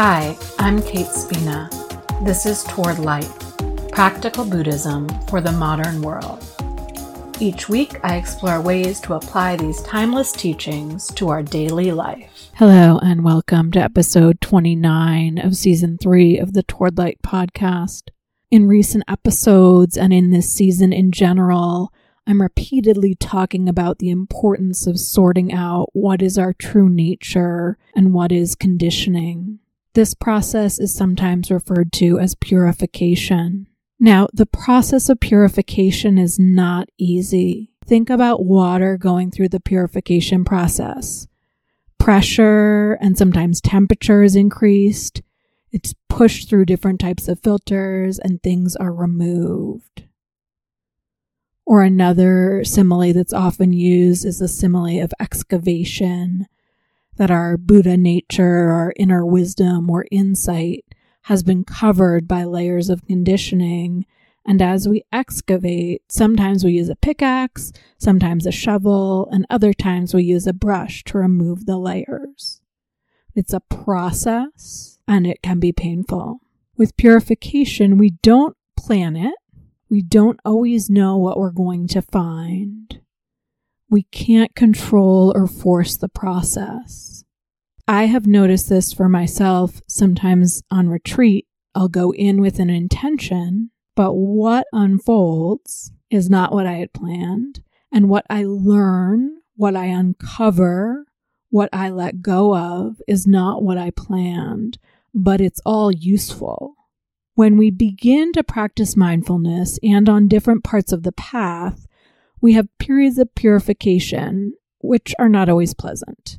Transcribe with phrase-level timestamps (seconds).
[0.00, 1.68] Hi, I'm Kate Spina.
[2.22, 3.28] This is Toward Light
[3.90, 6.40] Practical Buddhism for the Modern World.
[7.40, 12.50] Each week, I explore ways to apply these timeless teachings to our daily life.
[12.54, 18.10] Hello, and welcome to episode 29 of season 3 of the Toward Light podcast.
[18.52, 21.92] In recent episodes and in this season in general,
[22.24, 28.14] I'm repeatedly talking about the importance of sorting out what is our true nature and
[28.14, 29.58] what is conditioning.
[29.98, 33.66] This process is sometimes referred to as purification.
[33.98, 37.72] Now, the process of purification is not easy.
[37.84, 41.26] Think about water going through the purification process.
[41.98, 45.20] Pressure and sometimes temperature is increased.
[45.72, 50.04] It's pushed through different types of filters and things are removed.
[51.66, 56.46] Or another simile that's often used is the simile of excavation
[57.18, 60.84] that our Buddha nature, our inner wisdom or insight
[61.22, 64.06] has been covered by layers of conditioning.
[64.46, 70.14] And as we excavate, sometimes we use a pickaxe, sometimes a shovel, and other times
[70.14, 72.62] we use a brush to remove the layers.
[73.34, 76.40] It's a process and it can be painful.
[76.76, 79.34] With purification, we don't plan it.
[79.90, 83.00] We don't always know what we're going to find
[83.90, 87.24] we can't control or force the process.
[87.86, 91.46] I have noticed this for myself sometimes on retreat.
[91.74, 97.62] I'll go in with an intention, but what unfolds is not what I had planned.
[97.90, 101.06] And what I learn, what I uncover,
[101.50, 104.78] what I let go of is not what I planned,
[105.14, 106.74] but it's all useful.
[107.34, 111.86] When we begin to practice mindfulness and on different parts of the path,
[112.40, 116.38] we have periods of purification, which are not always pleasant.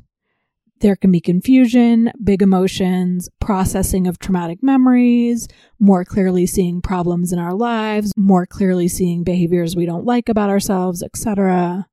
[0.80, 5.46] There can be confusion, big emotions, processing of traumatic memories,
[5.78, 10.48] more clearly seeing problems in our lives, more clearly seeing behaviors we don't like about
[10.48, 11.86] ourselves, etc.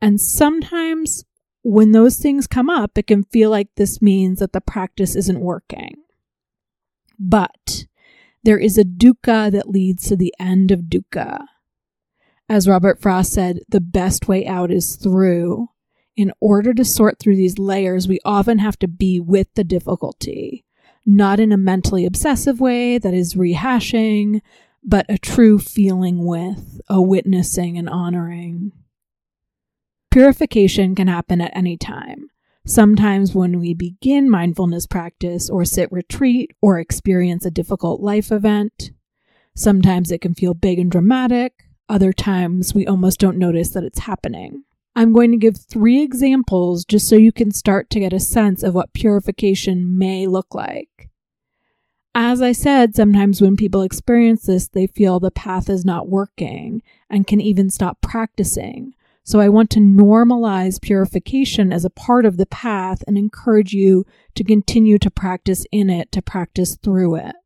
[0.00, 1.24] And sometimes
[1.62, 5.40] when those things come up, it can feel like this means that the practice isn't
[5.40, 5.96] working.
[7.18, 7.84] But
[8.42, 11.44] there is a dukkha that leads to the end of dukkha.
[12.48, 15.68] As Robert Frost said, the best way out is through.
[16.16, 20.64] In order to sort through these layers, we often have to be with the difficulty,
[21.04, 24.40] not in a mentally obsessive way that is rehashing,
[24.82, 28.72] but a true feeling with, a witnessing and honoring.
[30.10, 32.30] Purification can happen at any time.
[32.66, 38.90] Sometimes when we begin mindfulness practice or sit retreat or experience a difficult life event.
[39.54, 41.67] Sometimes it can feel big and dramatic.
[41.88, 44.64] Other times, we almost don't notice that it's happening.
[44.94, 48.62] I'm going to give three examples just so you can start to get a sense
[48.62, 51.08] of what purification may look like.
[52.14, 56.82] As I said, sometimes when people experience this, they feel the path is not working
[57.08, 58.94] and can even stop practicing.
[59.22, 64.04] So I want to normalize purification as a part of the path and encourage you
[64.34, 67.36] to continue to practice in it, to practice through it.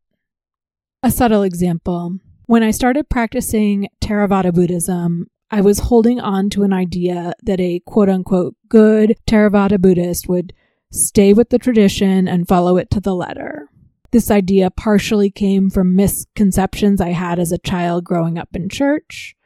[1.03, 2.19] A subtle example.
[2.45, 7.79] When I started practicing Theravada Buddhism, I was holding on to an idea that a
[7.85, 10.51] quote unquote good Theravada Buddhist would
[10.91, 13.69] stay with the tradition and follow it to the letter.
[14.11, 19.37] This idea partially came from misconceptions I had as a child growing up in church,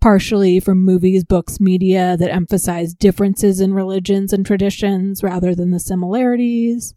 [0.00, 5.78] partially from movies, books, media that emphasized differences in religions and traditions rather than the
[5.78, 6.94] similarities,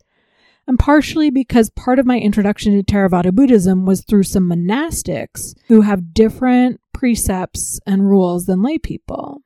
[0.69, 5.81] and partially because part of my introduction to Theravada Buddhism was through some monastics who
[5.81, 9.41] have different precepts and rules than lay people.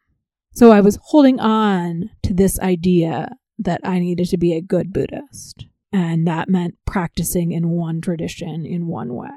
[0.53, 4.91] So I was holding on to this idea that I needed to be a good
[4.91, 5.65] Buddhist.
[5.93, 9.29] And that meant practicing in one tradition in one way.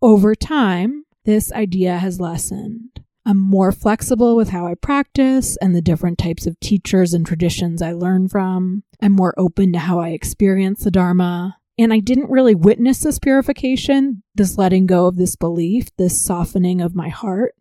[0.00, 3.00] Over time, this idea has lessened.
[3.24, 7.80] I'm more flexible with how I practice and the different types of teachers and traditions
[7.80, 8.82] I learn from.
[9.00, 11.58] I'm more open to how I experience the Dharma.
[11.78, 16.80] And I didn't really witness this purification, this letting go of this belief, this softening
[16.80, 17.54] of my heart.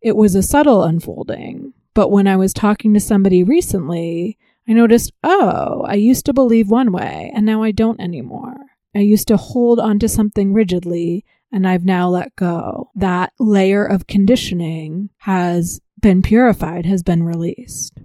[0.00, 1.74] It was a subtle unfolding.
[1.94, 6.70] But when I was talking to somebody recently, I noticed, oh, I used to believe
[6.70, 8.56] one way and now I don't anymore.
[8.94, 12.90] I used to hold onto something rigidly and I've now let go.
[12.94, 17.98] That layer of conditioning has been purified, has been released.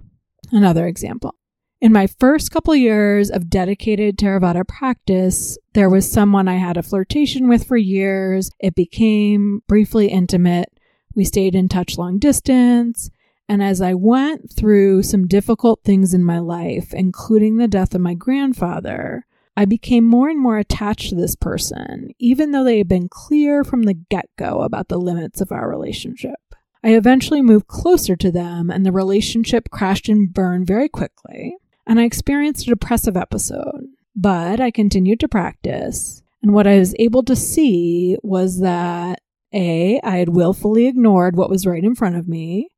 [0.52, 1.36] Another example.
[1.82, 6.84] In my first couple years of dedicated Theravada practice, there was someone I had a
[6.84, 8.50] flirtation with for years.
[8.60, 10.70] It became briefly intimate.
[11.14, 13.10] We stayed in touch long distance.
[13.50, 18.00] And as I went through some difficult things in my life, including the death of
[18.00, 19.26] my grandfather,
[19.56, 23.64] I became more and more attached to this person, even though they had been clear
[23.64, 26.40] from the get go about the limits of our relationship.
[26.84, 31.56] I eventually moved closer to them, and the relationship crashed and burned very quickly,
[31.86, 33.86] and I experienced a depressive episode.
[34.16, 39.22] But I continued to practice, and what I was able to see was that
[39.54, 42.70] A, I had willfully ignored what was right in front of me.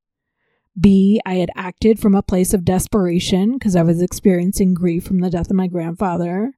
[0.79, 5.19] B, I had acted from a place of desperation because I was experiencing grief from
[5.19, 6.51] the death of my grandfather.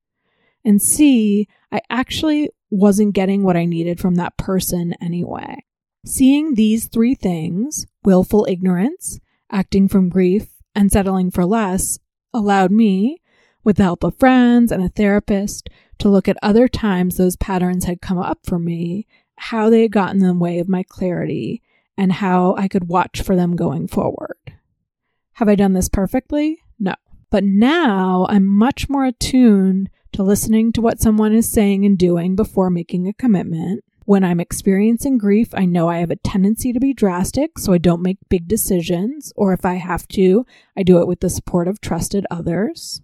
[0.67, 5.63] And C, I actually wasn't getting what I needed from that person anyway.
[6.05, 11.99] Seeing these three things willful ignorance, acting from grief, and settling for less
[12.33, 13.21] allowed me,
[13.63, 15.69] with the help of friends and a therapist,
[15.99, 19.93] to look at other times those patterns had come up for me, how they had
[19.93, 21.61] gotten in the way of my clarity,
[21.97, 24.35] and how I could watch for them going forward.
[25.35, 26.59] Have I done this perfectly?
[26.77, 26.95] No.
[27.29, 32.35] But now I'm much more attuned to listening to what someone is saying and doing
[32.35, 33.83] before making a commitment.
[34.05, 37.77] When I'm experiencing grief, I know I have a tendency to be drastic, so I
[37.77, 40.45] don't make big decisions, or if I have to,
[40.77, 43.01] I do it with the support of trusted others.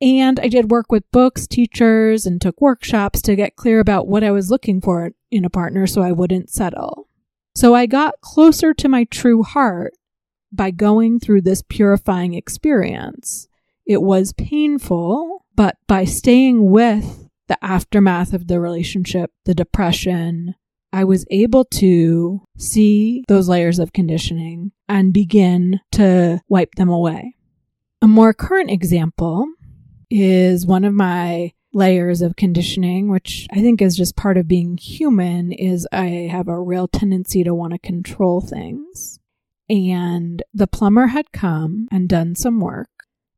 [0.00, 4.22] And I did work with books, teachers, and took workshops to get clear about what
[4.22, 7.08] I was looking for in a partner so I wouldn't settle.
[7.56, 9.94] So I got closer to my true heart
[10.52, 13.48] by going through this purifying experience.
[13.84, 20.54] It was painful, but by staying with the aftermath of the relationship, the depression,
[20.92, 27.34] I was able to see those layers of conditioning and begin to wipe them away.
[28.00, 29.48] A more current example
[30.08, 34.78] is one of my layers of conditioning, which I think is just part of being
[34.78, 39.18] human, is I have a real tendency to want to control things.
[39.68, 42.90] And the plumber had come and done some work,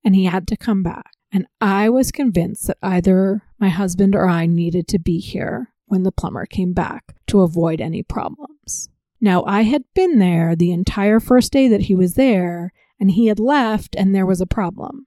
[0.05, 1.13] and he had to come back.
[1.33, 6.03] And I was convinced that either my husband or I needed to be here when
[6.03, 8.89] the plumber came back to avoid any problems.
[9.21, 13.27] Now, I had been there the entire first day that he was there, and he
[13.27, 15.07] had left, and there was a problem.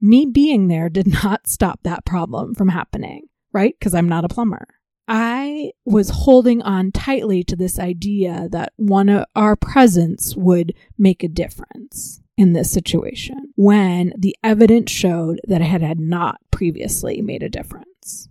[0.00, 3.74] Me being there did not stop that problem from happening, right?
[3.78, 4.66] Because I'm not a plumber.
[5.08, 11.22] I was holding on tightly to this idea that one of our presence would make
[11.22, 17.20] a difference in this situation when the evidence showed that it had, had not previously
[17.20, 18.28] made a difference.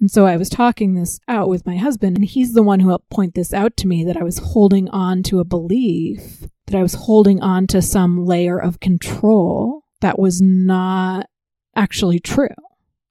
[0.00, 2.88] And so I was talking this out with my husband, and he's the one who
[2.88, 6.76] helped point this out to me that I was holding on to a belief, that
[6.76, 11.26] I was holding on to some layer of control that was not
[11.74, 12.48] actually true.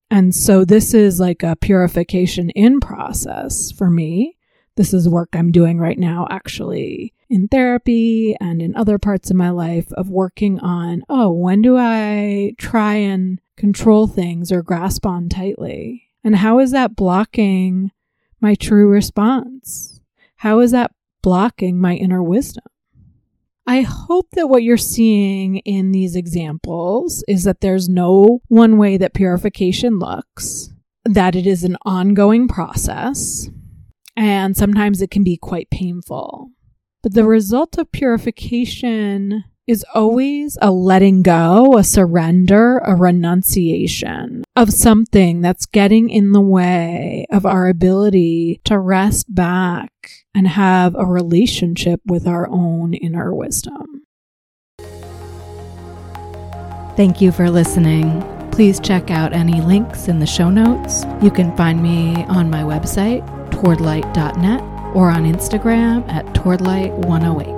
[0.09, 4.37] And so this is like a purification in process for me.
[4.75, 9.35] This is work I'm doing right now, actually, in therapy and in other parts of
[9.35, 15.05] my life of working on, oh, when do I try and control things or grasp
[15.05, 16.03] on tightly?
[16.23, 17.91] And how is that blocking
[18.39, 19.99] my true response?
[20.37, 20.91] How is that
[21.23, 22.65] blocking my inner wisdom?
[23.69, 28.95] I hope that what you're seeing in these examples is that there's no one way
[28.95, 30.69] that purification looks,
[31.03, 33.49] that it is an ongoing process,
[34.15, 36.49] and sometimes it can be quite painful.
[37.03, 44.71] But the result of purification is always a letting go, a surrender, a renunciation of
[44.71, 49.91] something that's getting in the way of our ability to rest back
[50.33, 54.03] and have a relationship with our own inner wisdom.
[56.95, 58.23] Thank you for listening.
[58.51, 61.05] Please check out any links in the show notes.
[61.21, 64.61] You can find me on my website, towardlight.net,
[64.95, 67.56] or on Instagram at towardlight108.